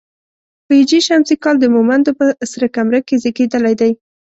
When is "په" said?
0.65-0.73, 2.19-2.25